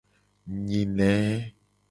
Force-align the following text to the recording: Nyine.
Nyine. 0.65 1.11